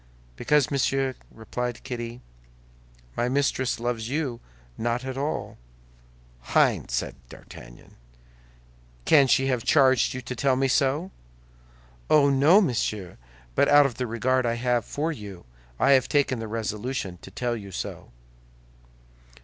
[0.35, 2.21] "Because, monsieur," replied Kitty,
[3.15, 4.39] "my mistress loves you
[4.75, 5.59] not at all."
[6.57, 7.93] "Hein!" said D'Artagnan,
[9.05, 11.11] "can she have charged you to tell me so?"
[12.09, 13.19] "Oh, no, monsieur;
[13.53, 15.45] but out of the regard I have for you,
[15.79, 18.11] I have taken the resolution to tell you so."